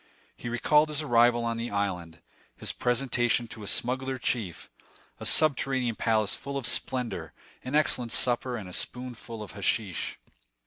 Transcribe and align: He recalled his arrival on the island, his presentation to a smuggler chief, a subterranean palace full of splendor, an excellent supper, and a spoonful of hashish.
He 0.35 0.49
recalled 0.49 0.89
his 0.89 1.03
arrival 1.03 1.45
on 1.45 1.57
the 1.57 1.69
island, 1.69 2.21
his 2.57 2.71
presentation 2.71 3.47
to 3.49 3.61
a 3.61 3.67
smuggler 3.67 4.17
chief, 4.17 4.67
a 5.19 5.27
subterranean 5.27 5.93
palace 5.95 6.33
full 6.33 6.57
of 6.57 6.65
splendor, 6.65 7.33
an 7.63 7.75
excellent 7.75 8.11
supper, 8.11 8.57
and 8.57 8.67
a 8.67 8.73
spoonful 8.73 9.43
of 9.43 9.51
hashish. 9.51 10.17